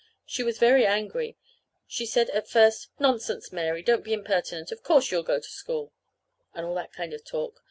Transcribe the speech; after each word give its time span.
She 0.25 0.41
was 0.41 0.57
very 0.57 0.83
angry. 0.87 1.37
She 1.85 2.07
said 2.07 2.31
at 2.31 2.47
first: 2.49 2.89
"Nonsense, 2.97 3.51
Mary, 3.51 3.83
don't 3.83 4.03
be 4.03 4.13
impertinent. 4.13 4.71
Of 4.71 4.81
course 4.81 5.11
you'll 5.11 5.21
go 5.21 5.39
to 5.39 5.47
school!" 5.47 5.93
and 6.55 6.65
all 6.65 6.73
that 6.73 6.91
kind 6.91 7.13
of 7.13 7.23
talk. 7.23 7.59